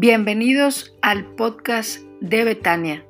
[0.00, 3.04] Bienvenidos al podcast de Betania.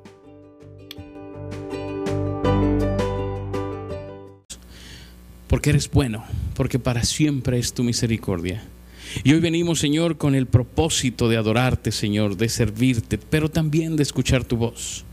[5.47, 6.25] Porque eres bueno,
[6.55, 8.63] porque para siempre es tu misericordia.
[9.23, 14.01] Y hoy venimos, Señor, con el propósito de adorarte, Señor, de servirte, pero también de
[14.01, 15.05] escuchar tu voz.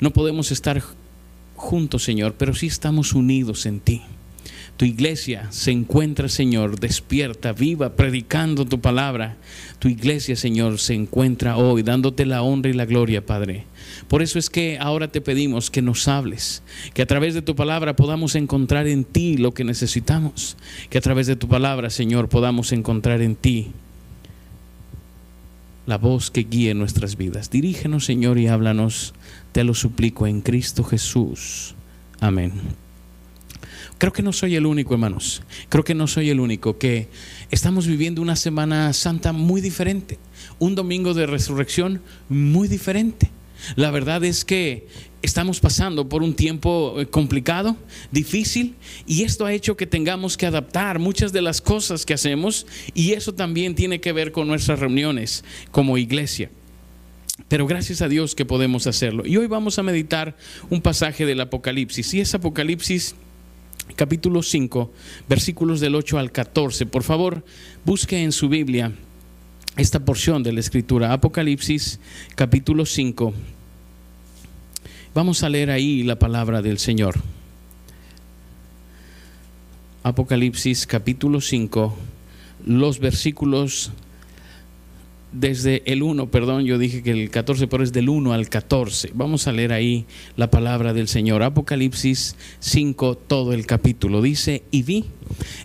[0.00, 0.82] No podemos estar
[1.54, 4.02] juntos, Señor, pero sí estamos unidos en ti.
[4.76, 9.36] Tu iglesia se encuentra, Señor, despierta, viva, predicando tu palabra.
[9.78, 13.64] Tu iglesia, Señor, se encuentra hoy dándote la honra y la gloria, Padre.
[14.08, 16.62] Por eso es que ahora te pedimos que nos hables,
[16.92, 20.58] que a través de tu palabra podamos encontrar en ti lo que necesitamos,
[20.90, 23.68] que a través de tu palabra, Señor, podamos encontrar en ti
[25.86, 27.48] la voz que guíe nuestras vidas.
[27.50, 29.14] Dirígenos, Señor, y háblanos,
[29.52, 31.74] te lo suplico en Cristo Jesús.
[32.20, 32.52] Amén.
[33.98, 35.42] Creo que no soy el único, hermanos.
[35.70, 37.08] Creo que no soy el único que
[37.50, 40.18] estamos viviendo una Semana Santa muy diferente,
[40.58, 43.30] un domingo de resurrección muy diferente.
[43.74, 44.86] La verdad es que
[45.22, 47.74] estamos pasando por un tiempo eh, complicado,
[48.12, 48.74] difícil,
[49.06, 53.12] y esto ha hecho que tengamos que adaptar muchas de las cosas que hacemos, y
[53.12, 56.50] eso también tiene que ver con nuestras reuniones como iglesia.
[57.48, 59.26] Pero gracias a Dios que podemos hacerlo.
[59.26, 60.36] Y hoy vamos a meditar
[60.68, 63.14] un pasaje del Apocalipsis, y es Apocalipsis
[63.94, 64.92] capítulo 5,
[65.28, 66.86] versículos del 8 al 14.
[66.86, 67.44] Por favor,
[67.84, 68.92] busque en su Biblia
[69.76, 72.00] esta porción de la escritura, Apocalipsis
[72.34, 73.32] capítulo 5.
[75.14, 77.16] Vamos a leer ahí la palabra del Señor.
[80.02, 81.96] Apocalipsis capítulo 5,
[82.64, 83.92] los versículos
[85.38, 89.10] desde el 1, perdón, yo dije que el 14, pero es del 1 al 14.
[89.14, 90.06] Vamos a leer ahí
[90.36, 91.42] la palabra del Señor.
[91.42, 94.22] Apocalipsis 5, todo el capítulo.
[94.22, 95.04] Dice, y vi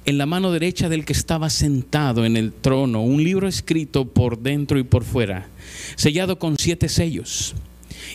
[0.05, 4.39] en la mano derecha del que estaba sentado en el trono un libro escrito por
[4.39, 5.47] dentro y por fuera,
[5.95, 7.55] sellado con siete sellos.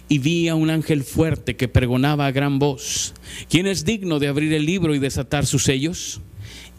[0.08, 3.14] Y vi a un ángel fuerte que pregonaba a gran voz,
[3.48, 6.20] ¿quién es digno de abrir el libro y desatar sus sellos?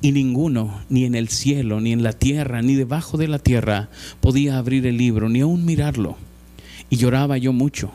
[0.02, 3.90] Y ninguno, ni en el cielo, ni en la tierra, ni debajo de la tierra,
[4.22, 6.18] podía abrir el libro, ni aún mirarlo.
[6.90, 7.92] Y lloraba yo mucho,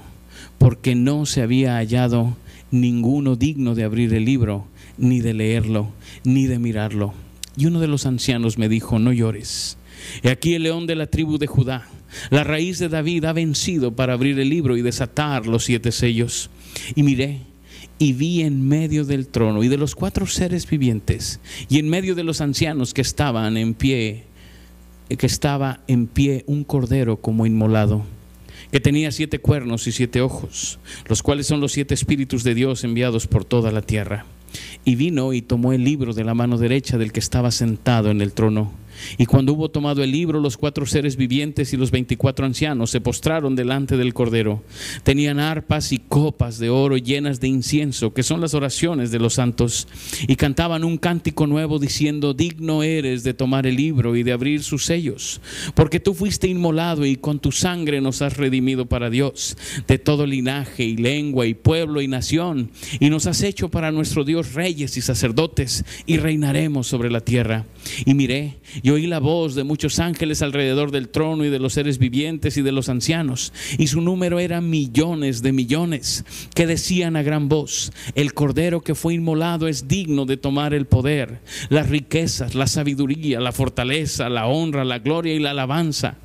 [0.58, 2.36] porque no se había hallado
[2.70, 4.66] ninguno digno de abrir el libro,
[4.98, 5.90] ni de leerlo,
[6.24, 7.14] ni de mirarlo.
[7.56, 9.76] Y uno de los ancianos me dijo, no llores.
[10.22, 11.86] He aquí el león de la tribu de Judá,
[12.30, 16.50] la raíz de David, ha vencido para abrir el libro y desatar los siete sellos.
[16.94, 17.40] Y miré,
[18.02, 22.16] y vi en medio del trono y de los cuatro seres vivientes y en medio
[22.16, 24.24] de los ancianos que estaban en pie,
[25.16, 28.04] que estaba en pie un cordero como inmolado,
[28.72, 32.82] que tenía siete cuernos y siete ojos, los cuales son los siete espíritus de Dios
[32.82, 34.26] enviados por toda la tierra.
[34.84, 38.20] Y vino y tomó el libro de la mano derecha del que estaba sentado en
[38.20, 38.72] el trono.
[39.18, 43.00] Y cuando hubo tomado el libro, los cuatro seres vivientes y los veinticuatro ancianos se
[43.00, 44.62] postraron delante del Cordero.
[45.02, 49.34] Tenían arpas y copas de oro llenas de incienso, que son las oraciones de los
[49.34, 49.88] santos,
[50.26, 54.62] y cantaban un cántico nuevo diciendo, digno eres de tomar el libro y de abrir
[54.62, 55.40] sus sellos,
[55.74, 60.26] porque tú fuiste inmolado y con tu sangre nos has redimido para Dios, de todo
[60.26, 62.70] linaje y lengua y pueblo y nación,
[63.00, 67.66] y nos has hecho para nuestro Dios reyes y sacerdotes, y reinaremos sobre la tierra.
[68.04, 71.74] Y miré, y oí la voz de muchos ángeles alrededor del trono y de los
[71.74, 77.16] seres vivientes y de los ancianos, y su número era millones de millones, que decían
[77.16, 81.88] a gran voz, el cordero que fue inmolado es digno de tomar el poder, las
[81.88, 86.18] riquezas, la sabiduría, la fortaleza, la honra, la gloria y la alabanza,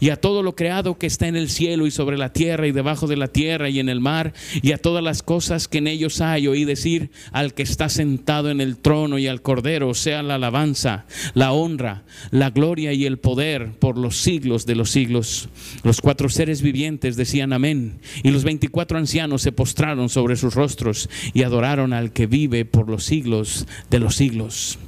[0.00, 2.72] y a todo lo creado que está en el cielo y sobre la tierra y
[2.72, 4.32] debajo de la tierra y en el mar,
[4.62, 8.50] y a todas las cosas que en ellos hay, oí decir al que está sentado
[8.50, 13.18] en el trono y al cordero, sea la alabanza, la honra, la gloria y el
[13.18, 15.48] poder por los siglos de los siglos.
[15.82, 21.08] Los cuatro seres vivientes decían amén, y los veinticuatro ancianos se postraron sobre sus rostros
[21.32, 24.78] y adoraron al que vive por los siglos de los siglos.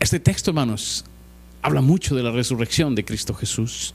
[0.00, 1.04] Este texto, hermanos,
[1.62, 3.94] habla mucho de la resurrección de Cristo Jesús.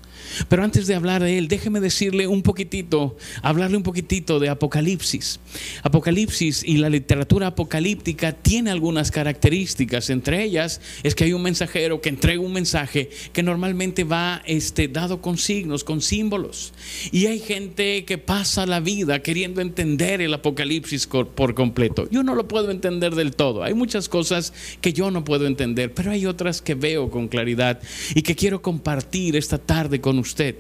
[0.50, 5.40] Pero antes de hablar de él, déjeme decirle un poquitito, hablarle un poquitito de Apocalipsis.
[5.84, 10.10] Apocalipsis y la literatura apocalíptica tiene algunas características.
[10.10, 14.88] Entre ellas es que hay un mensajero que entrega un mensaje que normalmente va este,
[14.88, 16.74] dado con signos, con símbolos.
[17.12, 22.08] Y hay gente que pasa la vida queriendo entender el Apocalipsis por completo.
[22.10, 23.64] Yo no lo puedo entender del todo.
[23.64, 27.80] Hay muchas cosas que yo no puedo entender, pero hay otras que veo con claridad
[28.16, 30.58] y que quiero compartir esta tarde con usted.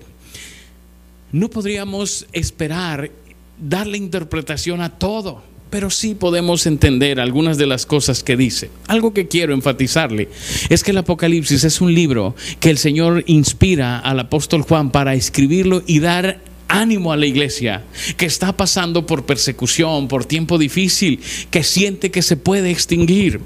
[1.31, 3.11] No podríamos esperar
[3.59, 8.69] darle interpretación a todo pero sí podemos entender algunas de las cosas que dice.
[8.85, 10.29] Algo que quiero enfatizarle
[10.69, 15.15] es que el Apocalipsis es un libro que el Señor inspira al apóstol Juan para
[15.15, 17.83] escribirlo y dar ánimo a la iglesia
[18.17, 21.19] que está pasando por persecución, por tiempo difícil,
[21.51, 23.39] que siente que se puede extinguir.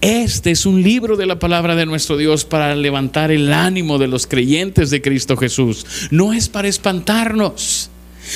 [0.00, 4.08] Este es un libro de la palabra de nuestro Dios para levantar el ánimo de
[4.08, 5.86] los creyentes de Cristo Jesús.
[6.10, 7.90] No es para espantarnos.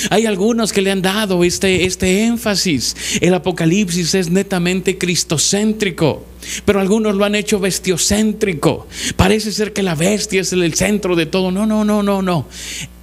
[0.09, 2.95] Hay algunos que le han dado este, este énfasis.
[3.21, 6.25] El Apocalipsis es netamente cristocéntrico,
[6.65, 8.87] pero algunos lo han hecho bestiocéntrico.
[9.15, 11.51] Parece ser que la bestia es el centro de todo.
[11.51, 12.47] No, no, no, no, no.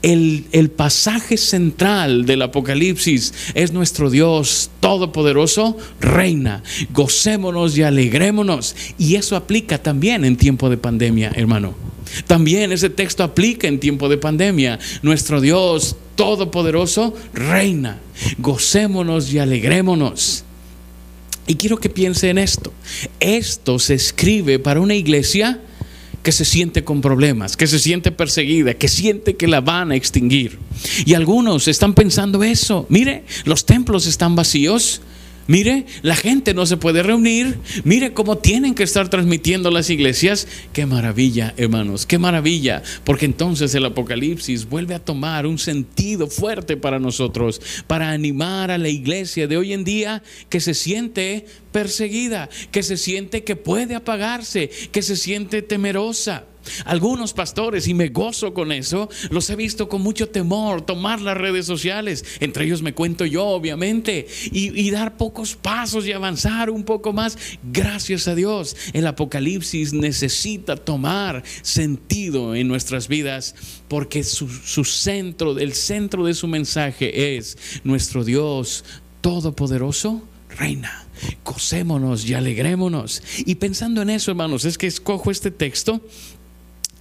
[0.02, 6.62] El, el pasaje central del Apocalipsis es nuestro Dios Todopoderoso, reina.
[6.90, 8.74] Gocémonos y alegrémonos.
[8.98, 11.74] Y eso aplica también en tiempo de pandemia, hermano.
[12.26, 14.78] También ese texto aplica en tiempo de pandemia.
[15.02, 17.98] Nuestro Dios Todopoderoso reina.
[18.38, 20.44] Gocémonos y alegrémonos.
[21.52, 22.72] Y quiero que piense en esto.
[23.20, 25.60] Esto se escribe para una iglesia
[26.22, 29.94] que se siente con problemas, que se siente perseguida, que siente que la van a
[29.94, 30.58] extinguir.
[31.04, 32.86] Y algunos están pensando eso.
[32.88, 35.02] Mire, los templos están vacíos.
[35.46, 37.58] Mire, la gente no se puede reunir.
[37.84, 40.46] Mire cómo tienen que estar transmitiendo las iglesias.
[40.72, 42.82] Qué maravilla, hermanos, qué maravilla.
[43.04, 48.78] Porque entonces el Apocalipsis vuelve a tomar un sentido fuerte para nosotros, para animar a
[48.78, 53.94] la iglesia de hoy en día que se siente perseguida, que se siente que puede
[53.94, 56.44] apagarse, que se siente temerosa.
[56.84, 61.36] Algunos pastores, y me gozo con eso, los he visto con mucho temor tomar las
[61.36, 66.84] redes sociales, entre ellos me cuento yo, obviamente, y, dar pocos pasos y avanzar un
[66.84, 67.38] poco más.
[67.62, 73.54] Gracias a Dios, el Apocalipsis necesita tomar sentido en nuestras vidas
[73.88, 78.84] porque su, su centro, el centro de su mensaje es nuestro Dios
[79.22, 80.22] Todopoderoso
[80.58, 81.06] reina.
[81.44, 83.22] Gocémonos y alegrémonos.
[83.38, 86.00] Y pensando en eso, hermanos, es que escojo este texto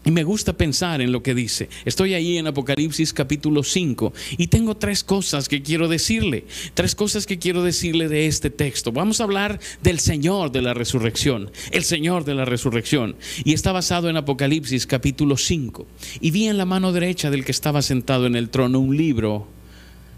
[0.04, 1.70] y me gusta pensar en lo que dice.
[1.86, 6.46] Estoy ahí en Apocalipsis capítulo 5 y tengo tres cosas que quiero decirle.
[6.74, 8.92] Tres cosas que quiero decirle de este texto.
[8.92, 11.52] Vamos a hablar del Señor de la resurrección.
[11.72, 13.16] El Señor de la resurrección.
[13.44, 15.86] Y está basado en Apocalipsis capítulo 5.
[16.20, 19.48] Y vi en la mano derecha del que estaba sentado en el trono un libro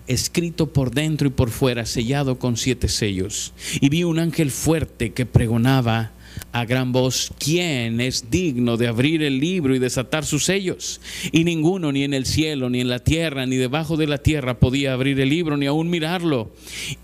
[0.07, 3.53] escrito por dentro y por fuera, sellado con siete sellos.
[3.80, 6.12] Y vi un ángel fuerte que pregonaba
[6.51, 11.01] a gran voz, ¿quién es digno de abrir el libro y desatar sus sellos?
[11.31, 14.60] Y ninguno, ni en el cielo, ni en la tierra, ni debajo de la tierra
[14.60, 16.51] podía abrir el libro, ni aún mirarlo.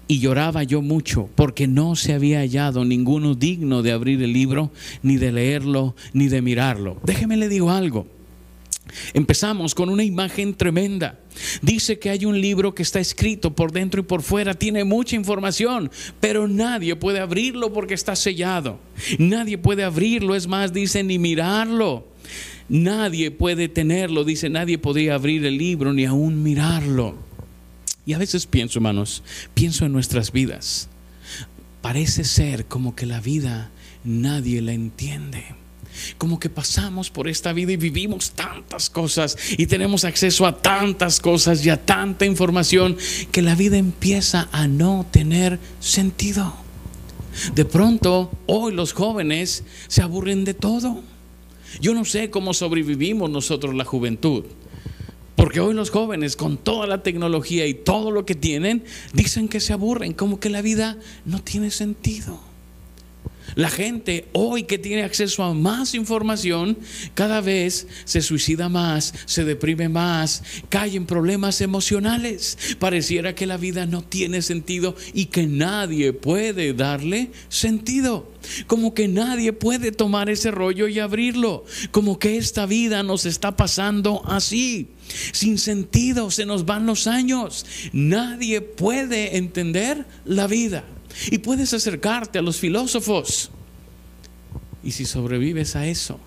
[0.08, 4.72] Y lloraba yo mucho, porque no se había hallado ninguno digno de abrir el libro,
[5.02, 7.00] ni de leerlo, ni de mirarlo.
[7.06, 8.19] Déjeme le digo algo.
[9.14, 11.20] Empezamos con una imagen tremenda.
[11.62, 15.16] Dice que hay un libro que está escrito por dentro y por fuera, tiene mucha
[15.16, 18.80] información, pero nadie puede abrirlo porque está sellado.
[19.18, 22.08] Nadie puede abrirlo, es más, dice, ni mirarlo.
[22.68, 27.16] Nadie puede tenerlo, dice, nadie podría abrir el libro ni aún mirarlo.
[28.06, 30.90] Y a veces pienso, hermanos, pienso en nuestras vidas.
[31.82, 33.72] Parece ser como que la vida
[34.04, 35.44] nadie la entiende
[36.18, 41.20] como que pasamos por esta vida y vivimos tantas cosas y tenemos acceso a tantas
[41.20, 42.98] cosas y a tanta información
[43.32, 46.54] que la vida empieza a no tener sentido.
[47.54, 51.04] De pronto, hoy los jóvenes se aburren de todo.
[51.80, 54.46] Yo no sé cómo sobrevivimos nosotros la juventud.
[55.36, 58.84] Porque hoy los jóvenes, con toda la tecnología y todo lo que tienen,
[59.14, 62.49] dicen que se aburren, como que la vida no tiene sentido.
[63.56, 66.78] La gente hoy que tiene acceso a más información,
[67.14, 72.58] cada vez se suicida más, se deprime más, cae en problemas emocionales.
[72.80, 78.32] Pareciera que la vida no tiene sentido y que nadie puede darle sentido.
[78.68, 81.66] Como que nadie puede tomar ese rollo y abrirlo.
[81.92, 84.88] Como que esta vida nos está pasando así.
[85.32, 87.66] Sin sentido, se nos van los años.
[87.94, 90.84] Nadie puede entender la vida.
[91.32, 93.52] Y puedes acercarte a los filósofos.
[94.84, 96.20] Y si sobrevives a eso,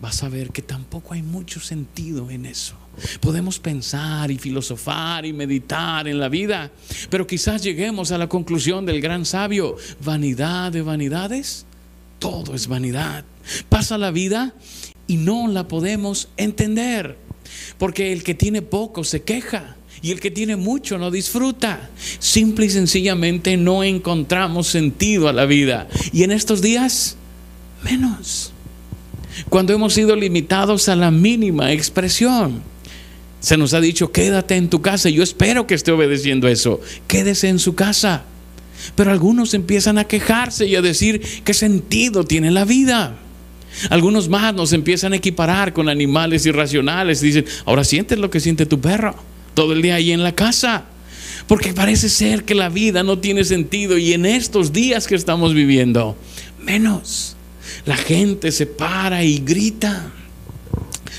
[0.00, 2.74] vas a ver que tampoco hay mucho sentido en eso.
[3.20, 6.70] Podemos pensar y filosofar y meditar en la vida,
[7.10, 11.66] pero quizás lleguemos a la conclusión del gran sabio, vanidad de vanidades,
[12.18, 13.24] todo es vanidad.
[13.68, 14.54] Pasa la vida
[15.06, 17.16] y no la podemos entender,
[17.78, 21.90] porque el que tiene poco se queja y el que tiene mucho no disfruta.
[22.18, 25.88] Simple y sencillamente no encontramos sentido a la vida.
[26.12, 27.16] Y en estos días,
[27.82, 28.52] menos.
[29.48, 32.62] Cuando hemos sido limitados a la mínima expresión.
[33.40, 35.10] Se nos ha dicho, quédate en tu casa.
[35.10, 36.80] Yo espero que esté obedeciendo eso.
[37.06, 38.24] Quédese en su casa.
[38.94, 43.16] Pero algunos empiezan a quejarse y a decir qué sentido tiene la vida.
[43.90, 47.20] Algunos más nos empiezan a equiparar con animales irracionales.
[47.20, 49.27] Dicen, ahora sientes lo que siente tu perro
[49.58, 50.84] todo el día ahí en la casa.
[51.48, 55.52] Porque parece ser que la vida no tiene sentido y en estos días que estamos
[55.52, 56.16] viviendo,
[56.62, 57.34] menos.
[57.84, 60.12] La gente se para y grita.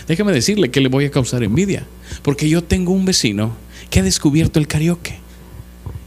[0.08, 1.86] Déjame decirle que le voy a causar envidia,
[2.22, 3.58] porque yo tengo un vecino
[3.90, 5.18] que ha descubierto el karaoke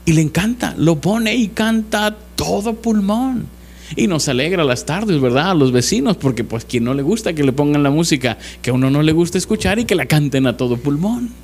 [0.06, 3.46] y le encanta, lo pone y canta todo pulmón.
[3.94, 5.50] Y nos alegra las tardes, ¿verdad?
[5.50, 8.70] A los vecinos, porque pues quien no le gusta que le pongan la música que
[8.70, 11.42] a uno no le gusta escuchar y que la canten a todo pulmón.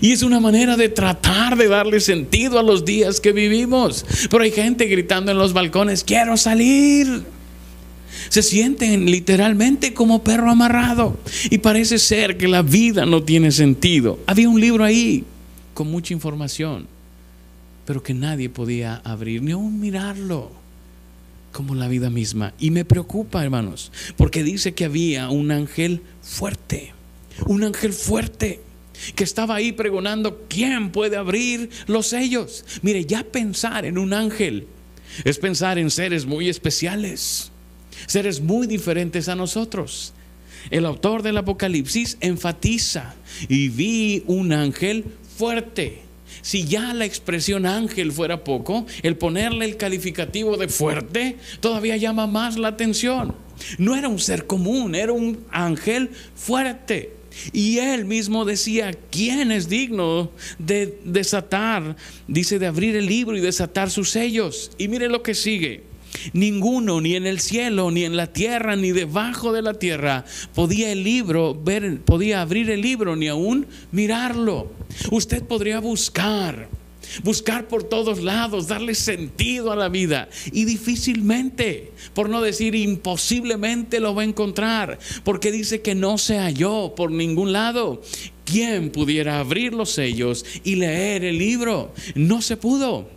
[0.00, 4.04] Y es una manera de tratar de darle sentido a los días que vivimos.
[4.30, 7.24] Pero hay gente gritando en los balcones, quiero salir.
[8.28, 11.18] Se sienten literalmente como perro amarrado.
[11.50, 14.18] Y parece ser que la vida no tiene sentido.
[14.26, 15.24] Había un libro ahí
[15.74, 16.86] con mucha información,
[17.84, 20.50] pero que nadie podía abrir, ni aún mirarlo
[21.52, 22.52] como la vida misma.
[22.58, 26.92] Y me preocupa, hermanos, porque dice que había un ángel fuerte,
[27.46, 28.60] un ángel fuerte
[29.14, 32.64] que estaba ahí pregonando, ¿quién puede abrir los sellos?
[32.82, 34.66] Mire, ya pensar en un ángel
[35.24, 37.50] es pensar en seres muy especiales,
[38.06, 40.12] seres muy diferentes a nosotros.
[40.70, 43.14] El autor del Apocalipsis enfatiza,
[43.48, 45.04] y vi un ángel
[45.36, 46.02] fuerte.
[46.42, 52.26] Si ya la expresión ángel fuera poco, el ponerle el calificativo de fuerte todavía llama
[52.26, 53.34] más la atención.
[53.78, 57.17] No era un ser común, era un ángel fuerte.
[57.52, 61.96] Y él mismo decía, ¿quién es digno de desatar?
[62.26, 64.70] Dice de abrir el libro y desatar sus sellos.
[64.78, 65.84] Y mire lo que sigue.
[66.32, 70.90] Ninguno, ni en el cielo, ni en la tierra, ni debajo de la tierra, podía
[70.90, 74.72] el libro ver, podía abrir el libro, ni aún mirarlo.
[75.10, 76.68] Usted podría buscar,
[77.22, 80.28] buscar por todos lados, darle sentido a la vida.
[80.52, 86.38] Y difícilmente, por no decir imposiblemente, lo va a encontrar, porque dice que no se
[86.38, 88.02] halló por ningún lado.
[88.44, 91.92] ¿Quién pudiera abrir los sellos y leer el libro?
[92.14, 93.08] No se pudo.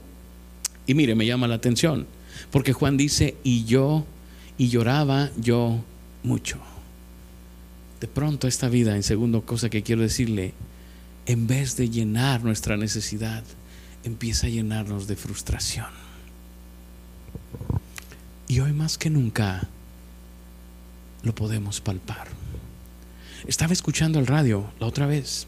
[0.87, 2.05] Y mire, me llama la atención
[2.51, 4.05] porque Juan dice, y yo,
[4.57, 5.83] y lloraba yo
[6.23, 6.59] mucho.
[7.99, 10.53] De pronto esta vida, en segundo cosa que quiero decirle,
[11.25, 13.43] en vez de llenar nuestra necesidad,
[14.03, 15.87] empieza a llenarnos de frustración.
[18.47, 19.67] Y hoy más que nunca
[21.23, 22.27] lo podemos palpar.
[23.47, 25.47] Estaba escuchando el radio la otra vez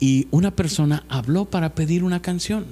[0.00, 2.66] y una persona habló para pedir una canción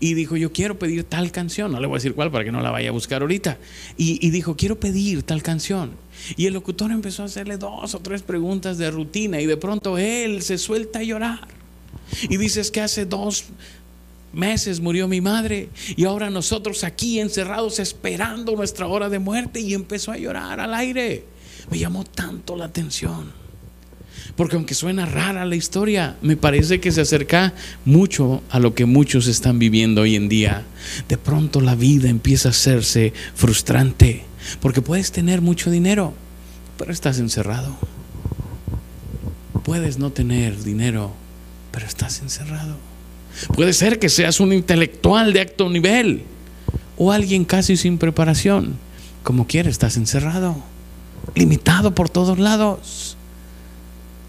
[0.00, 2.52] y dijo, yo quiero pedir tal canción, no le voy a decir cuál para que
[2.52, 3.58] no la vaya a buscar ahorita,
[3.96, 5.92] y, dijo, quiero pedir tal canción.
[6.36, 9.98] Y el locutor empezó a hacerle dos o tres preguntas de rutina y de pronto
[9.98, 11.61] él se suelta a llorar.
[12.28, 13.44] Y dices que hace dos
[14.32, 19.74] meses murió mi madre y ahora nosotros aquí encerrados esperando nuestra hora de muerte y
[19.74, 21.24] empezó a llorar al aire.
[21.70, 23.42] Me llamó tanto la atención.
[24.36, 27.52] Porque aunque suena rara la historia, me parece que se acerca
[27.84, 30.64] mucho a lo que muchos están viviendo hoy en día.
[31.08, 34.24] De pronto la vida empieza a hacerse frustrante,
[34.60, 36.14] porque puedes tener mucho dinero,
[36.78, 37.76] pero estás encerrado.
[39.64, 41.12] Puedes no tener dinero,
[41.72, 42.76] pero estás encerrado.
[43.54, 46.24] Puede ser que seas un intelectual de alto nivel
[46.96, 48.76] o alguien casi sin preparación.
[49.22, 50.56] Como quieres, estás encerrado,
[51.34, 53.16] limitado por todos lados.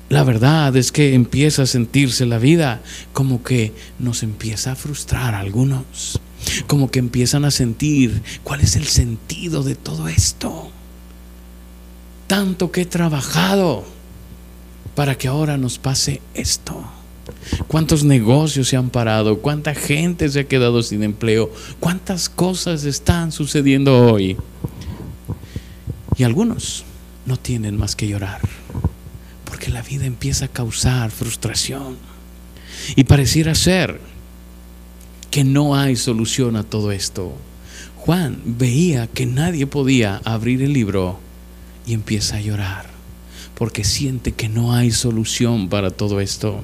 [0.10, 2.82] La verdad es que empieza a sentirse la vida
[3.14, 6.22] como que nos empieza a frustrar a algunos,
[6.68, 10.70] como que empiezan a sentir cuál es el sentido de todo esto.
[12.28, 13.84] Tanto que he trabajado
[14.96, 16.86] para que ahora nos pase esto.
[17.68, 19.40] ¿Cuántos negocios se han parado?
[19.40, 21.52] ¿Cuánta gente se ha quedado sin empleo?
[21.80, 24.38] ¿Cuántas cosas están sucediendo hoy?
[26.18, 26.84] Y algunos
[27.26, 28.42] no tienen más que llorar
[29.64, 31.96] que la vida empieza a causar frustración.
[32.98, 34.02] Y pareciera ser
[35.32, 37.34] que no hay solución a todo esto.
[37.96, 41.18] Juan veía que nadie podía abrir el libro
[41.86, 42.93] y empieza a llorar
[43.56, 46.62] porque siente que no hay solución para todo esto.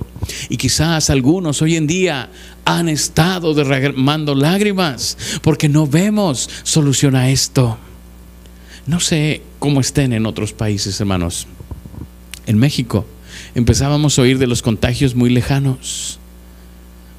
[0.49, 2.29] Y quizás algunos hoy en día
[2.65, 7.77] han estado derramando lágrimas porque no vemos solución a esto.
[8.85, 11.47] No sé cómo estén en otros países, hermanos
[12.49, 13.05] en México.
[13.53, 16.19] Empezábamos a oír de los contagios muy lejanos.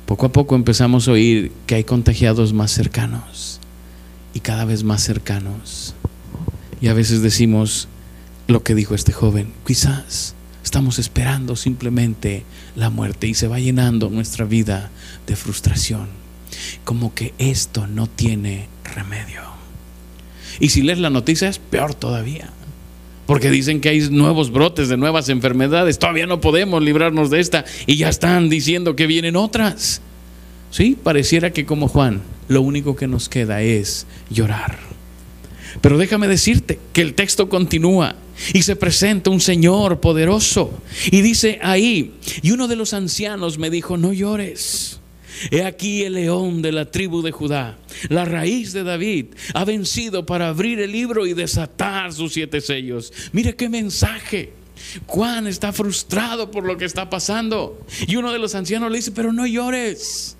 [0.05, 3.61] Poco a poco empezamos a oír que hay contagiados más cercanos
[4.35, 5.95] y cada vez más cercanos.
[6.81, 7.87] Y a veces decimos
[8.51, 12.45] lo que dijo este joven, quizás estamos esperando simplemente
[12.77, 14.91] la muerte y se va llenando nuestra vida
[15.27, 16.21] de frustración.
[16.85, 19.41] como que esto no tiene remedio.
[20.59, 22.51] Y si lees la noticia es peor todavía.
[23.27, 26.01] Porque dicen que hay nuevos brotes de nuevas enfermedades.
[26.01, 27.65] Todavía no podemos librarnos de esta.
[27.87, 30.03] Y ya están diciendo que vienen otras.
[30.73, 34.79] Sí, pareciera que como Juan, lo único que nos queda es llorar.
[35.81, 38.17] Pero déjame decirte que el texto continúa
[38.53, 40.83] y se presenta un Señor poderoso.
[41.11, 45.01] Y dice ahí, y uno de los ancianos me dijo, no llores.
[45.51, 47.79] He aquí el león de la tribu de Judá,
[48.09, 53.13] la raíz de David, ha vencido para abrir el libro y desatar sus siete sellos.
[53.33, 54.53] Mire qué mensaje.
[55.07, 57.81] Juan está frustrado por lo que está pasando.
[58.07, 60.37] Y uno de los ancianos le dice, pero no llores.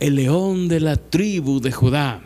[0.00, 2.22] El león de la tribu de Judá,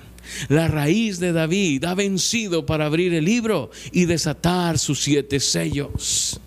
[0.49, 6.41] la raíz de David, ha vencido para abrir el libro y desatar sus siete sellos.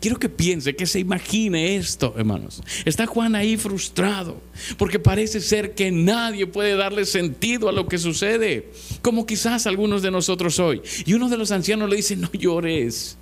[0.00, 2.62] Quiero que piense, que se imagine esto, hermanos.
[2.86, 4.40] Está Juan ahí frustrado,
[4.78, 8.70] porque parece ser que nadie puede darle sentido a lo que sucede,
[9.02, 10.80] como quizás algunos de nosotros hoy.
[11.04, 13.18] Y uno de los ancianos le dice, no llores.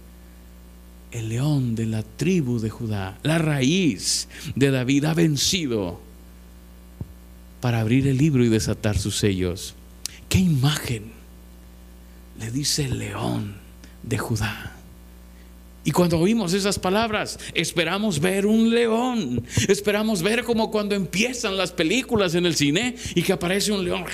[1.11, 5.99] El león de la tribu de Judá, la raíz de David, ha vencido
[7.61, 9.75] para abrir el libro y desatar sus sellos.
[10.28, 11.12] ¿Qué imagen
[12.38, 13.56] le dice el león
[14.02, 14.75] de Judá?
[15.85, 19.42] Y cuando oímos esas palabras, esperamos ver un león.
[19.68, 24.04] Esperamos ver como cuando empiezan las películas en el cine y que aparece un león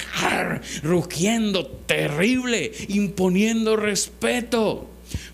[0.84, 4.88] rugiendo terrible, imponiendo respeto.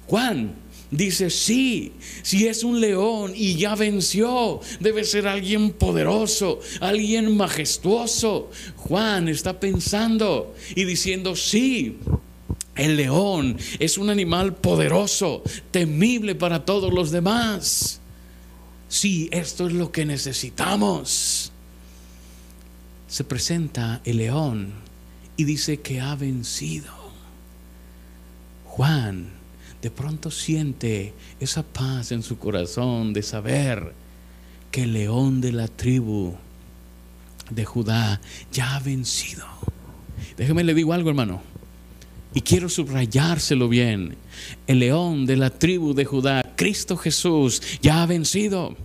[0.07, 0.55] Juan
[0.91, 1.93] dice, sí,
[2.23, 8.51] si es un león y ya venció, debe ser alguien poderoso, alguien majestuoso.
[8.77, 11.99] Juan está pensando y diciendo, sí,
[12.77, 18.01] el león es un animal poderoso, temible para todos los demás.
[18.89, 21.53] Sí, esto es lo que necesitamos.
[23.07, 24.73] Se presenta el león
[25.37, 26.93] y dice que ha vencido.
[28.65, 29.40] Juan
[29.83, 33.93] de pronto siente esa paz en su corazón de saber
[34.71, 36.35] que el león de la tribu
[37.51, 38.21] de Judá
[38.53, 39.45] ya ha vencido.
[40.37, 41.43] Déjeme le digo algo, hermano.
[42.33, 44.17] Y quiero subrayárselo bien.
[44.67, 48.77] El león de la tribu de Judá, Cristo Jesús, ya ha vencido.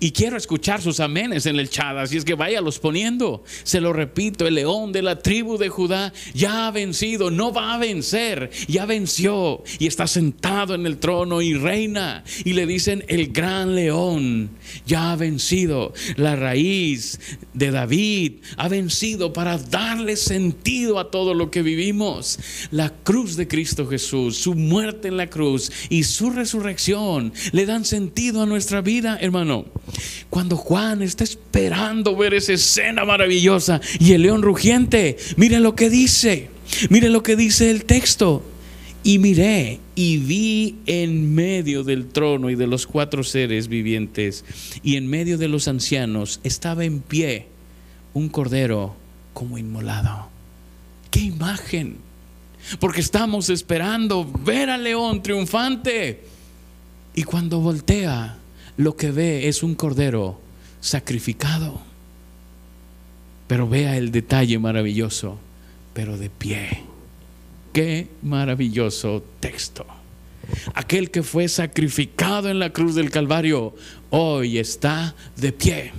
[0.00, 3.42] Y quiero escuchar sus amenes en el chat, así es que váyalos poniendo.
[3.64, 7.74] Se lo repito, el león de la tribu de Judá ya ha vencido, no va
[7.74, 12.22] a vencer, ya venció y está sentado en el trono y reina.
[12.44, 14.50] Y le dicen, el gran león
[14.86, 15.92] ya ha vencido.
[16.16, 17.18] La raíz
[17.54, 22.38] de David ha vencido para darle sentido a todo lo que vivimos.
[22.70, 27.84] La cruz de Cristo Jesús, su muerte en la cruz y su resurrección le dan
[27.84, 29.66] sentido a nuestra vida, hermano.
[30.30, 35.90] Cuando Juan está esperando ver esa escena maravillosa y el león rugiente, mire lo que
[35.90, 36.50] dice,
[36.90, 38.42] mire lo que dice el texto.
[39.04, 44.44] Y miré y vi en medio del trono y de los cuatro seres vivientes
[44.82, 47.46] y en medio de los ancianos estaba en pie
[48.12, 48.96] un cordero
[49.32, 50.28] como inmolado.
[51.10, 51.96] ¡Qué imagen!
[52.80, 56.24] Porque estamos esperando ver al león triunfante.
[57.14, 58.37] Y cuando voltea,
[58.78, 60.40] lo que ve es un cordero
[60.80, 61.80] sacrificado.
[63.46, 65.38] Pero vea el detalle maravilloso,
[65.92, 66.84] pero de pie.
[67.72, 69.84] Qué maravilloso texto.
[70.74, 73.74] Aquel que fue sacrificado en la cruz del Calvario,
[74.10, 75.92] hoy está de pie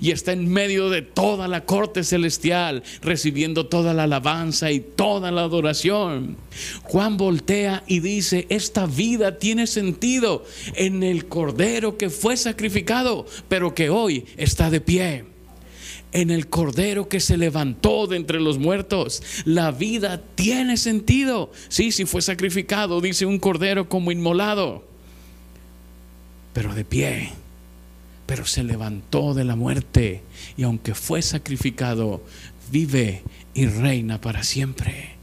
[0.00, 5.30] y está en medio de toda la corte celestial, recibiendo toda la alabanza y toda
[5.30, 6.36] la adoración.
[6.82, 13.74] Juan voltea y dice, esta vida tiene sentido en el Cordero que fue sacrificado, pero
[13.74, 15.24] que hoy está de pie.
[16.12, 21.52] En el Cordero que se levantó de entre los muertos, la vida tiene sentido.
[21.68, 24.84] Sí, si fue sacrificado, dice un Cordero como inmolado,
[26.52, 27.39] pero de pie
[28.30, 30.22] pero se levantó de la muerte
[30.56, 32.22] y aunque fue sacrificado,
[32.70, 35.16] vive y reina para siempre.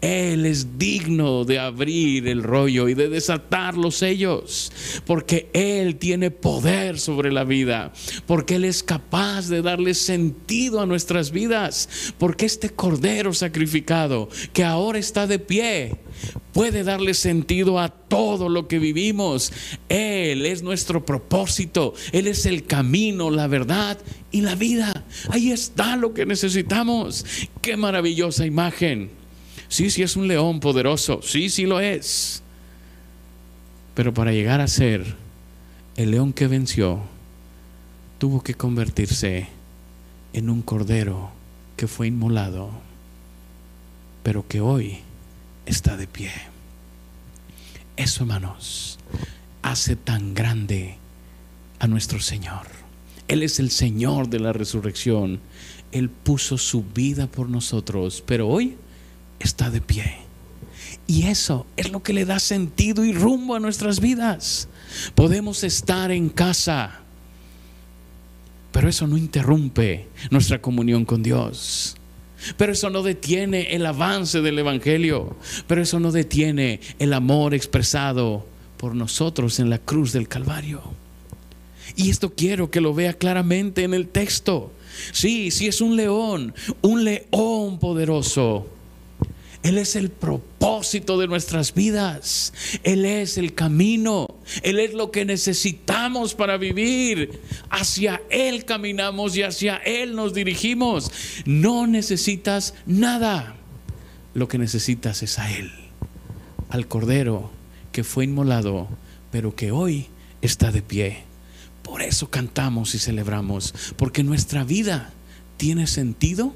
[0.00, 4.72] Él es digno de abrir el rollo y de desatar los sellos,
[5.04, 7.92] porque Él tiene poder sobre la vida,
[8.26, 14.64] porque Él es capaz de darle sentido a nuestras vidas, porque este Cordero sacrificado, que
[14.64, 15.96] ahora está de pie,
[16.56, 19.52] puede darle sentido a todo lo que vivimos.
[19.90, 23.98] Él es nuestro propósito, Él es el camino, la verdad
[24.30, 25.04] y la vida.
[25.28, 27.26] Ahí está lo que necesitamos.
[27.60, 29.10] Qué maravillosa imagen.
[29.68, 32.42] Sí, sí es un león poderoso, sí, sí lo es.
[33.94, 35.14] Pero para llegar a ser
[35.96, 37.02] el león que venció,
[38.16, 39.48] tuvo que convertirse
[40.32, 41.32] en un cordero
[41.76, 42.70] que fue inmolado,
[44.22, 45.00] pero que hoy
[45.66, 46.30] está de pie.
[47.96, 48.98] Eso, hermanos,
[49.62, 50.96] hace tan grande
[51.78, 52.66] a nuestro Señor.
[53.28, 55.40] Él es el Señor de la resurrección.
[55.92, 58.76] Él puso su vida por nosotros, pero hoy
[59.40, 60.18] está de pie.
[61.06, 64.68] Y eso es lo que le da sentido y rumbo a nuestras vidas.
[65.14, 67.00] Podemos estar en casa,
[68.72, 71.96] pero eso no interrumpe nuestra comunión con Dios.
[72.56, 75.36] Pero eso no detiene el avance del Evangelio.
[75.66, 80.82] Pero eso no detiene el amor expresado por nosotros en la cruz del Calvario.
[81.96, 84.72] Y esto quiero que lo vea claramente en el texto.
[85.12, 88.68] Sí, sí es un león, un león poderoso.
[89.66, 92.52] Él es el propósito de nuestras vidas.
[92.84, 94.28] Él es el camino.
[94.62, 97.40] Él es lo que necesitamos para vivir.
[97.68, 101.10] Hacia Él caminamos y hacia Él nos dirigimos.
[101.46, 103.56] No necesitas nada.
[104.34, 105.72] Lo que necesitas es a Él.
[106.68, 107.50] Al Cordero
[107.90, 108.86] que fue inmolado,
[109.32, 110.06] pero que hoy
[110.42, 111.24] está de pie.
[111.82, 113.74] Por eso cantamos y celebramos.
[113.96, 115.12] Porque nuestra vida
[115.56, 116.54] tiene sentido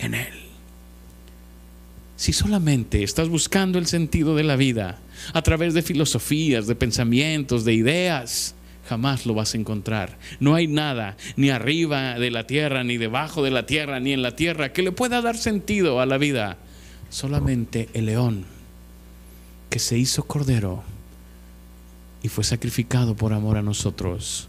[0.00, 0.47] en Él.
[2.18, 4.98] Si solamente estás buscando el sentido de la vida
[5.32, 8.56] a través de filosofías, de pensamientos, de ideas,
[8.88, 10.18] jamás lo vas a encontrar.
[10.40, 14.22] No hay nada, ni arriba de la tierra, ni debajo de la tierra, ni en
[14.22, 16.58] la tierra, que le pueda dar sentido a la vida.
[17.08, 18.46] Solamente el león
[19.70, 20.82] que se hizo cordero
[22.24, 24.48] y fue sacrificado por amor a nosotros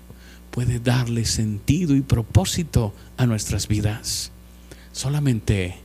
[0.49, 4.32] puede darle sentido y propósito a nuestras vidas.
[4.91, 5.77] Solamente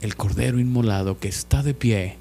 [0.00, 2.16] el Cordero Inmolado que está de pie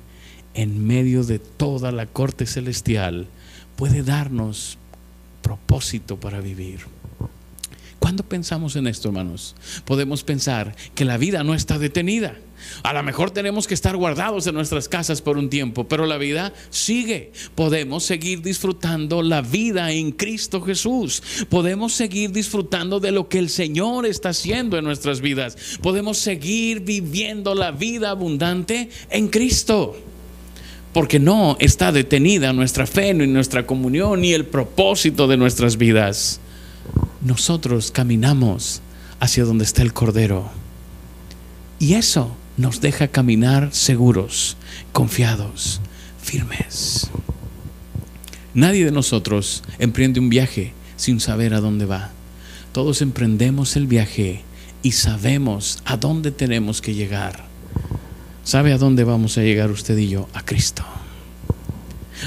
[0.53, 3.27] en medio de toda la corte celestial
[3.75, 4.77] puede darnos
[5.41, 6.81] propósito para vivir.
[8.09, 12.33] Cuando pensamos en esto, hermanos, podemos pensar que la vida no está detenida.
[12.81, 16.17] A lo mejor tenemos que estar guardados en nuestras casas por un tiempo, pero la
[16.17, 17.31] vida sigue.
[17.53, 21.21] Podemos seguir disfrutando la vida en Cristo Jesús.
[21.49, 25.77] Podemos seguir disfrutando de lo que el Señor está haciendo en nuestras vidas.
[25.79, 29.95] Podemos seguir viviendo la vida abundante en Cristo.
[30.93, 36.41] Porque no está detenida nuestra fe, ni nuestra comunión, ni el propósito de nuestras vidas
[37.21, 38.81] nosotros caminamos
[39.19, 40.49] hacia donde está el Cordero.
[41.79, 44.57] Y eso nos deja caminar seguros,
[44.91, 45.81] confiados,
[46.21, 47.09] firmes.
[48.53, 52.11] Nadie de nosotros emprende un viaje sin saber a dónde va.
[52.71, 54.43] Todos emprendemos el viaje
[54.83, 57.45] y sabemos a dónde tenemos que llegar.
[58.43, 60.27] ¿Sabe a dónde vamos a llegar usted y yo?
[60.33, 60.83] A Cristo.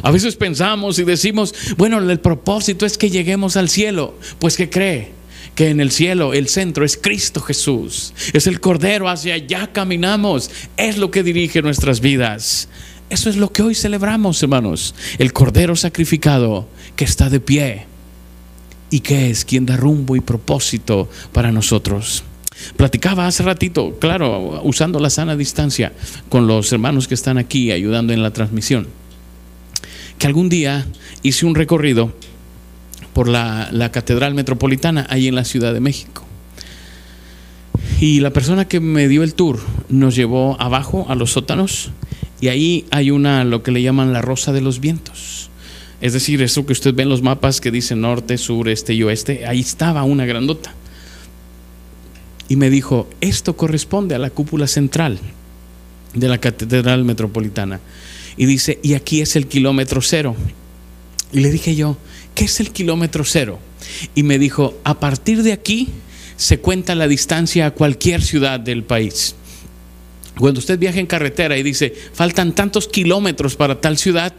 [0.02, 4.14] A veces pensamos y decimos, bueno, el propósito es que lleguemos al cielo.
[4.38, 5.12] Pues que cree
[5.55, 8.14] que en el cielo el centro es Cristo Jesús.
[8.33, 10.50] Es el Cordero, hacia allá caminamos.
[10.76, 12.68] Es lo que dirige nuestras vidas.
[13.11, 14.94] Eso es lo que hoy celebramos, hermanos.
[15.18, 17.87] El Cordero sacrificado que está de pie
[18.90, 22.24] y que es quien da rumbo y propósito para nosotros.
[22.76, 25.92] Platicaba hace ratito, claro, usando la sana distancia
[26.28, 28.87] con los hermanos que están aquí ayudando en la transmisión
[30.23, 30.87] que algún día
[31.25, 32.13] hice un recorrido
[33.13, 36.23] por la, Catedral Metropolitana ahí en la Ciudad de México.
[37.99, 39.59] Y la persona que me dio el tour
[39.89, 41.91] nos llevó abajo a los sótanos
[42.41, 45.51] y ahí hay una, lo que le llaman la Rosa de los Vientos.
[46.01, 49.03] Es decir, eso que usted ve en los mapas que dice norte, sur, este y
[49.03, 50.73] oeste, ahí estaba una grandota.
[52.49, 55.19] Y me dijo, esto corresponde a la cúpula central
[56.15, 57.81] de la Catedral Metropolitana
[58.37, 60.37] y dice, y aquí es el kilómetro cero.
[61.33, 61.97] Y le dije yo,
[62.35, 63.59] ¿qué es el kilómetro cero?
[64.14, 65.88] Y me dijo, a partir de aquí
[66.37, 69.35] se cuenta la distancia a cualquier ciudad del país.
[70.38, 74.33] Cuando usted viaja en carretera y dice, faltan tantos kilómetros para tal ciudad,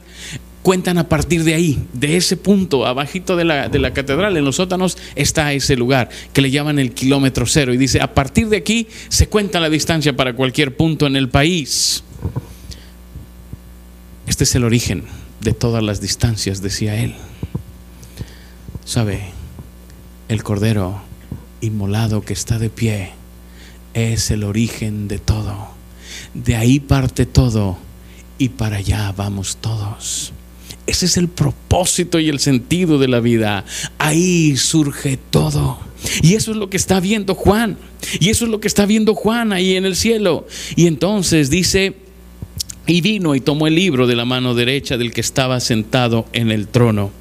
[0.64, 4.46] cuentan a partir de ahí, de ese punto, abajito de la, de la catedral, en
[4.46, 7.74] los sótanos, está ese lugar que le llaman el kilómetro cero.
[7.74, 11.30] Y dice, a partir de aquí se cuenta la distancia para cualquier punto en el
[11.30, 12.04] país.
[14.28, 15.04] Este es el origen
[15.42, 17.16] de todas las distancias, decía él.
[18.86, 19.32] ¿Sabe?
[20.30, 21.02] El cordero
[21.62, 23.12] inmolado que está de pie
[23.94, 25.70] es el origen de todo.
[26.34, 27.78] De ahí parte todo
[28.38, 30.34] y para allá vamos todos.
[30.86, 33.66] Ese es el propósito y el sentido de la vida.
[33.98, 35.80] Ahí surge todo.
[36.22, 37.78] Y eso es lo que está viendo Juan.
[38.20, 40.46] Y eso es lo que está viendo Juan ahí en el cielo.
[40.76, 41.96] Y entonces dice,
[42.86, 46.52] y vino y tomó el libro de la mano derecha del que estaba sentado en
[46.52, 47.12] el trono.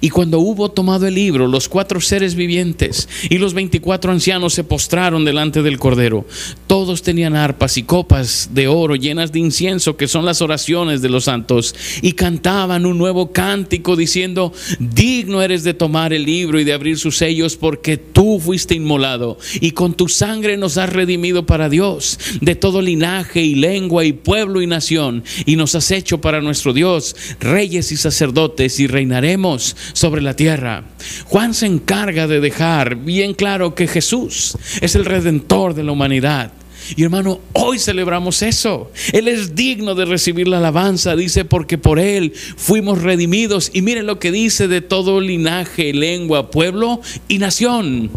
[0.00, 4.64] Y cuando hubo tomado el libro, los cuatro seres vivientes y los veinticuatro ancianos se
[4.64, 6.26] postraron delante del Cordero.
[6.66, 11.08] Todos tenían arpas y copas de oro llenas de incienso, que son las oraciones de
[11.08, 16.64] los santos, y cantaban un nuevo cántico diciendo, digno eres de tomar el libro y
[16.64, 21.46] de abrir sus sellos, porque tú fuiste inmolado, y con tu sangre nos has redimido
[21.46, 26.20] para Dios, de todo linaje y lengua y pueblo y nación, y nos has hecho
[26.20, 30.84] para nuestro Dios, reyes y sacerdotes, y reinaremos sobre la tierra.
[31.26, 36.52] Juan se encarga de dejar bien claro que Jesús es el redentor de la humanidad.
[36.96, 38.90] Y hermano, hoy celebramos eso.
[39.12, 43.70] Él es digno de recibir la alabanza, dice, porque por Él fuimos redimidos.
[43.74, 48.10] Y miren lo que dice de todo linaje, lengua, pueblo y nación.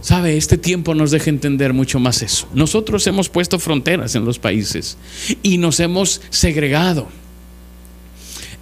[0.00, 2.48] Sabe, este tiempo nos deja entender mucho más eso.
[2.54, 4.96] Nosotros hemos puesto fronteras en los países
[5.42, 7.08] y nos hemos segregado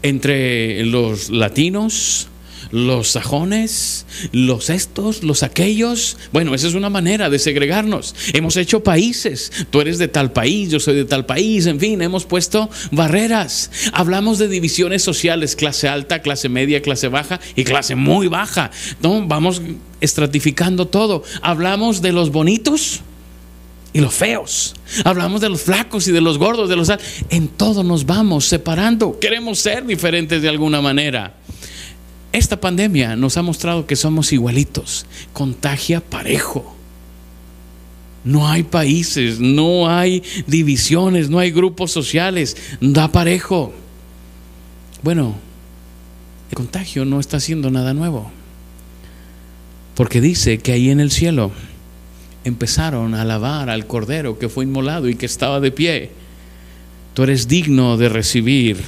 [0.04, 2.28] entre los latinos,
[2.70, 6.18] los sajones, los estos, los aquellos.
[6.30, 8.14] Bueno, esa es una manera de segregarnos.
[8.34, 9.50] Hemos hecho países.
[9.70, 11.64] Tú eres de tal país, yo soy de tal país.
[11.64, 13.70] En fin, hemos puesto barreras.
[13.94, 18.70] Hablamos de divisiones sociales, clase alta, clase media, clase baja y clase muy baja.
[19.00, 19.26] ¿No?
[19.26, 19.62] Vamos
[20.02, 21.22] estratificando todo.
[21.40, 23.00] Hablamos de los bonitos
[23.94, 24.74] y los feos.
[25.04, 26.92] Hablamos de los flacos y de los gordos, de los
[27.30, 29.18] en todo nos vamos separando.
[29.18, 31.36] Queremos ser diferentes de alguna manera.
[32.32, 36.74] Esta pandemia nos ha mostrado que somos igualitos, contagia parejo.
[38.24, 43.72] No hay países, no hay divisiones, no hay grupos sociales, da parejo.
[45.02, 45.36] Bueno,
[46.50, 48.32] el contagio no está haciendo nada nuevo.
[49.94, 51.52] Porque dice que ahí en el cielo
[52.44, 56.10] empezaron a alabar al Cordero que fue inmolado y que estaba de pie.
[57.14, 58.78] Tú eres digno de recibir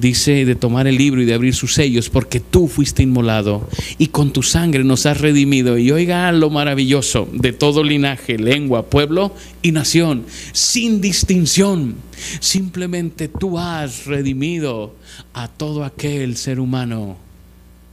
[0.00, 4.08] dice de tomar el libro y de abrir sus sellos, porque tú fuiste inmolado y
[4.08, 5.78] con tu sangre nos has redimido.
[5.78, 11.96] Y oiga lo maravilloso de todo linaje, lengua, pueblo y nación, sin distinción.
[12.40, 14.94] Simplemente tú has redimido
[15.32, 17.16] a todo aquel ser humano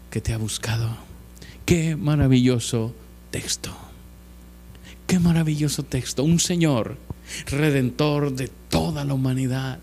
[0.09, 0.89] que te ha buscado.
[1.65, 2.93] Qué maravilloso
[3.31, 3.86] texto.
[5.07, 6.23] Qué maravilloso texto.
[6.23, 6.97] Un Señor
[7.47, 9.79] redentor de toda la humanidad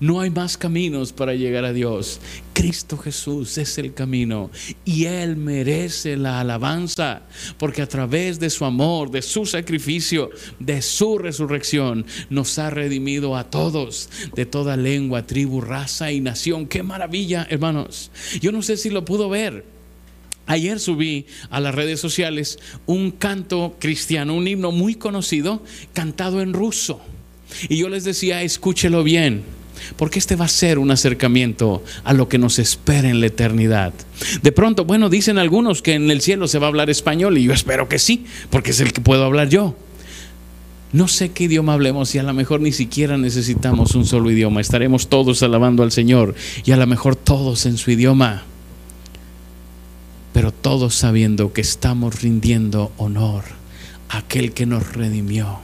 [0.00, 2.20] no hay más caminos para llegar a Dios.
[2.54, 4.50] Cristo Jesús es el camino
[4.86, 7.22] y Él merece la alabanza
[7.58, 13.36] porque a través de su amor, de su sacrificio, de su resurrección, nos ha redimido
[13.36, 16.66] a todos, de toda lengua, tribu, raza y nación.
[16.66, 18.10] Qué maravilla, hermanos.
[18.40, 19.79] Yo no sé si lo pudo ver.
[20.50, 26.54] Ayer subí a las redes sociales un canto cristiano, un himno muy conocido, cantado en
[26.54, 27.00] ruso.
[27.68, 29.44] Y yo les decía, escúchelo bien
[29.96, 33.94] porque este va a ser un acercamiento a lo que nos espera en la eternidad.
[34.42, 37.44] De pronto, bueno, dicen algunos que en el cielo se va a hablar español y
[37.44, 39.76] yo espero que sí, porque es el que puedo hablar yo.
[40.92, 44.60] No sé qué idioma hablemos y a lo mejor ni siquiera necesitamos un solo idioma.
[44.60, 46.34] Estaremos todos alabando al Señor
[46.64, 48.42] y a lo mejor todos en su idioma.
[50.32, 53.44] Pero todos sabiendo que estamos rindiendo honor
[54.08, 55.60] a aquel que nos redimió,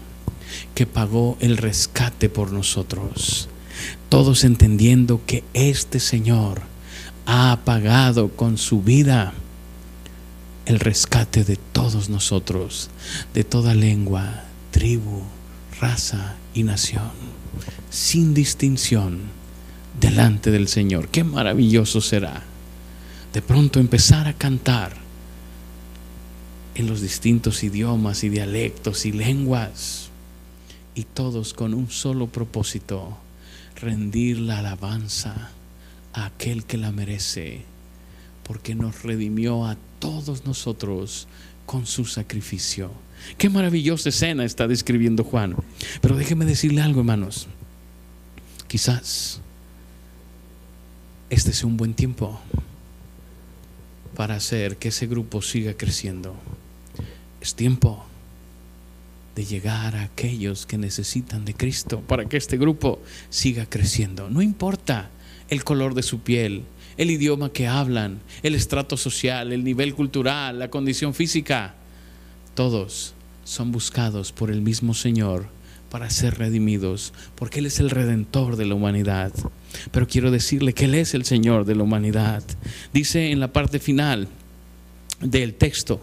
[0.75, 3.49] que pagó el rescate por nosotros
[4.09, 6.63] todos entendiendo que este Señor
[7.27, 9.33] ha pagado con su vida
[10.65, 12.91] el rescate de todos nosotros,
[13.35, 15.23] de toda lengua, tribu,
[15.81, 17.11] raza y nación,
[17.91, 19.21] sin distinción,
[20.01, 21.09] delante del Señor.
[21.09, 22.43] Qué maravilloso será
[23.37, 24.95] de pronto empezar a cantar
[26.75, 30.09] en los distintos idiomas y dialectos y lenguas,
[30.95, 33.19] y todos con un solo propósito,
[33.79, 35.51] rendir la alabanza
[36.15, 37.61] a aquel que la merece,
[38.43, 41.29] porque nos redimió a todos nosotros
[41.67, 42.91] con su sacrificio.
[43.37, 45.57] Qué maravillosa escena está describiendo Juan.
[46.01, 47.49] Pero déjeme decirle algo, hermanos.
[48.67, 49.43] Quizás
[51.29, 52.41] este sea un buen tiempo
[54.17, 56.35] para hacer que ese grupo siga creciendo.
[57.41, 58.05] Es tiempo
[59.37, 64.31] de llegar a aquellos que necesitan de Cristo para que este grupo siga creciendo.
[64.31, 65.11] No importa
[65.51, 66.65] el color de su piel,
[66.97, 71.75] el idioma que hablan, el estrato social, el nivel cultural, la condición física.
[72.55, 73.13] Todos
[73.45, 75.56] son buscados por el mismo Señor
[75.91, 79.33] para ser redimidos, porque Él es el redentor de la humanidad.
[79.91, 82.43] Pero quiero decirle que Él es el Señor de la humanidad.
[82.93, 84.29] Dice en la parte final
[85.21, 86.01] del texto,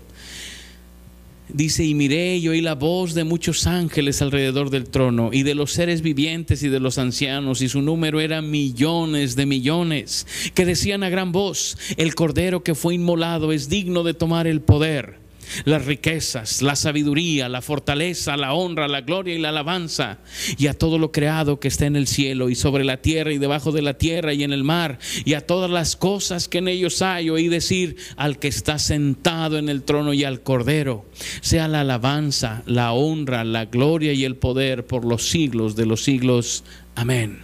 [1.49, 5.53] Dice, y miré y oí la voz de muchos ángeles alrededor del trono, y de
[5.53, 10.65] los seres vivientes y de los ancianos, y su número era millones de millones, que
[10.65, 15.22] decían a gran voz, el cordero que fue inmolado es digno de tomar el poder
[15.65, 20.19] las riquezas, la sabiduría, la fortaleza, la honra, la gloria y la alabanza,
[20.57, 23.37] y a todo lo creado que está en el cielo y sobre la tierra y
[23.37, 26.67] debajo de la tierra y en el mar, y a todas las cosas que en
[26.67, 31.05] ellos hay, oí decir al que está sentado en el trono y al cordero,
[31.41, 36.03] sea la alabanza, la honra, la gloria y el poder por los siglos de los
[36.03, 36.63] siglos.
[36.95, 37.39] Amén.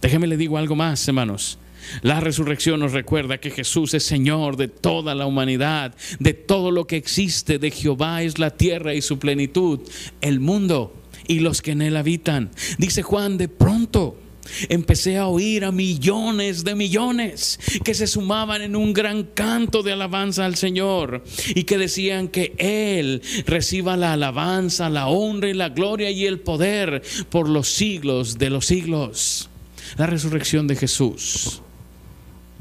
[0.00, 1.58] Déjeme le digo algo más, hermanos.
[2.02, 6.86] La resurrección nos recuerda que Jesús es Señor de toda la humanidad, de todo lo
[6.86, 9.80] que existe, de Jehová es la tierra y su plenitud,
[10.20, 10.94] el mundo
[11.26, 12.50] y los que en él habitan.
[12.78, 14.16] Dice Juan, de pronto
[14.68, 19.92] empecé a oír a millones de millones que se sumaban en un gran canto de
[19.92, 25.68] alabanza al Señor y que decían que Él reciba la alabanza, la honra y la
[25.68, 29.48] gloria y el poder por los siglos de los siglos.
[29.96, 31.62] La resurrección de Jesús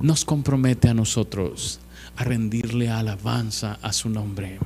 [0.01, 1.79] nos compromete a nosotros
[2.15, 4.59] a rendirle alabanza a su nombre.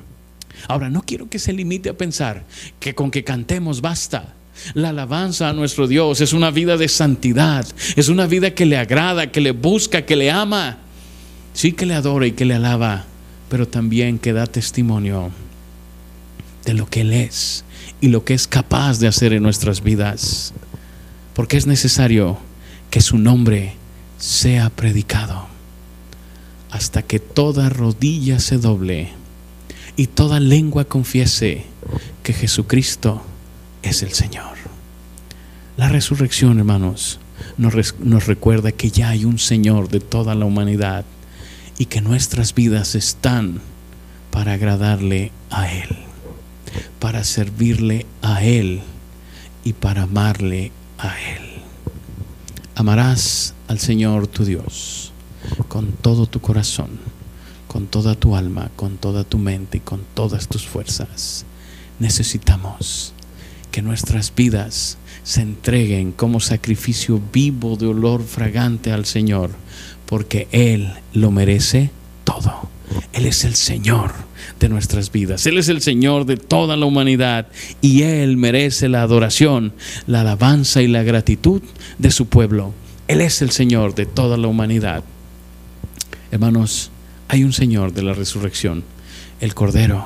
[0.67, 2.43] Ahora, no quiero que se limite a pensar
[2.79, 4.33] que con que cantemos basta.
[4.73, 7.65] La alabanza a nuestro Dios es una vida de santidad,
[7.95, 10.77] es una vida que le agrada, que le busca, que le ama.
[11.53, 13.05] Sí que le adora y que le alaba,
[13.49, 15.31] pero también que da testimonio
[16.65, 17.63] de lo que Él es
[18.01, 20.53] y lo que es capaz de hacer en nuestras vidas.
[21.33, 22.37] Porque es necesario
[22.89, 23.75] que su nombre
[24.23, 25.47] sea predicado
[26.71, 29.09] hasta que toda rodilla se doble
[29.97, 31.65] y toda lengua confiese
[32.23, 33.21] que Jesucristo
[33.81, 34.55] es el Señor.
[35.75, 37.19] La resurrección, hermanos,
[37.57, 41.03] nos, recuerda que ya hay un Señor de toda la humanidad
[41.77, 43.59] y que nuestras vidas están
[44.31, 45.89] para agradarle a Él,
[46.99, 48.79] para servirle a Él
[49.65, 51.42] y para amarle a Él.
[52.75, 55.11] Amarás al Señor tu Dios
[55.67, 56.89] con todo tu corazón,
[57.67, 61.45] con toda tu alma, con toda tu mente y con todas tus fuerzas.
[61.99, 63.13] Necesitamos
[63.71, 69.51] que nuestras vidas se entreguen como sacrificio vivo de olor fragante al Señor,
[70.07, 71.91] porque Él lo merece
[72.23, 72.72] todo.
[73.13, 74.11] Él es el Señor
[74.59, 75.45] de nuestras vidas.
[75.45, 77.47] Él es el Señor de toda la humanidad
[77.81, 79.73] y Él merece la adoración,
[80.07, 81.61] la alabanza y la gratitud
[81.97, 82.73] de su pueblo.
[83.07, 85.03] Él es el Señor de toda la humanidad.
[86.31, 86.91] Hermanos,
[87.27, 88.83] hay un Señor de la resurrección,
[89.39, 90.05] el Cordero,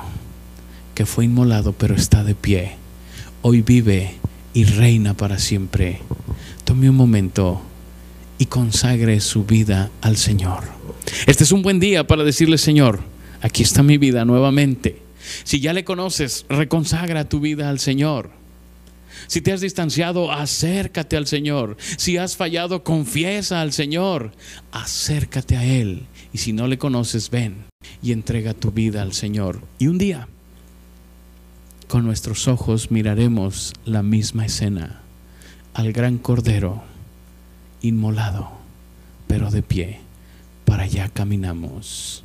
[0.94, 2.76] que fue inmolado pero está de pie.
[3.42, 4.16] Hoy vive
[4.52, 6.00] y reina para siempre.
[6.64, 7.62] Tome un momento
[8.38, 10.77] y consagre su vida al Señor.
[11.26, 13.00] Este es un buen día para decirle, Señor,
[13.40, 15.02] aquí está mi vida nuevamente.
[15.44, 18.30] Si ya le conoces, reconsagra tu vida al Señor.
[19.26, 21.76] Si te has distanciado, acércate al Señor.
[21.96, 24.32] Si has fallado, confiesa al Señor.
[24.70, 26.06] Acércate a Él.
[26.32, 27.64] Y si no le conoces, ven
[28.02, 29.60] y entrega tu vida al Señor.
[29.78, 30.28] Y un día,
[31.88, 35.02] con nuestros ojos miraremos la misma escena.
[35.74, 36.82] Al gran Cordero,
[37.82, 38.50] inmolado,
[39.26, 40.07] pero de pie.
[40.68, 42.22] Para allá caminamos.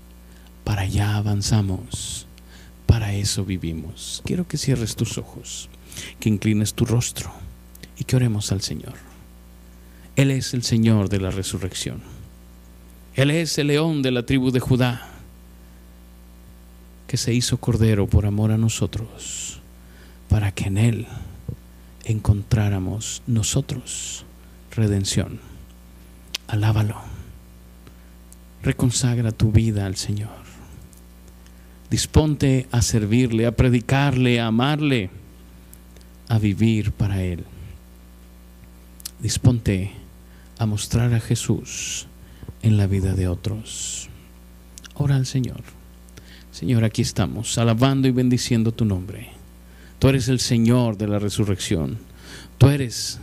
[0.66, 2.28] Para allá avanzamos.
[2.86, 4.22] Para eso vivimos.
[4.26, 5.70] Quiero que cierres tus ojos
[6.20, 7.32] que inclines tu rostro
[7.98, 8.96] y que oremos al Señor.
[10.18, 12.02] Él es el Señor de la resurrección.
[13.16, 15.08] Él es el león de la tribu de Judá,
[17.08, 19.60] que se hizo cordero por amor a nosotros,
[20.30, 21.08] para que en Él
[22.04, 24.26] encontráramos nosotros
[24.76, 25.40] redención.
[26.48, 27.13] Alábalo.
[28.64, 30.32] Reconsagra tu vida al Señor.
[31.90, 35.10] Disponte a servirle, a predicarle, a amarle
[36.30, 37.44] a vivir para Él.
[39.20, 39.92] Disponte
[40.58, 42.08] a mostrar a Jesús
[42.62, 44.10] en la vida de otros.
[44.96, 45.62] Ora al Señor.
[46.52, 49.30] Señor, aquí estamos, alabando y bendiciendo tu nombre.
[50.00, 51.98] Tú eres el Señor de la resurrección.
[52.58, 53.20] Tú eres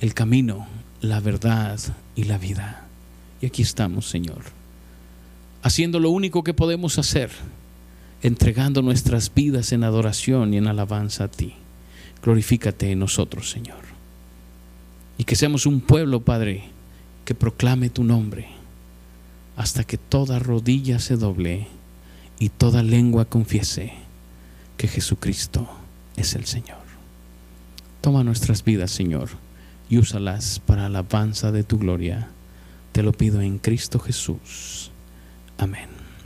[0.00, 0.66] el camino,
[1.00, 1.78] la verdad
[2.14, 2.85] y la vida.
[3.40, 4.42] Y aquí estamos, Señor,
[5.62, 7.30] haciendo lo único que podemos hacer,
[8.22, 11.54] entregando nuestras vidas en adoración y en alabanza a ti
[12.26, 13.84] glorifícate en nosotros, Señor.
[15.16, 16.64] Y que seamos un pueblo, Padre,
[17.24, 18.48] que proclame tu nombre
[19.56, 21.68] hasta que toda rodilla se doble
[22.40, 23.92] y toda lengua confiese
[24.76, 25.68] que Jesucristo
[26.16, 26.84] es el Señor.
[28.00, 29.28] Toma nuestras vidas, Señor,
[29.88, 32.28] y úsalas para alabanza de tu gloria.
[32.96, 34.90] Te lo pido en Cristo Jesús.
[35.58, 35.95] Amén.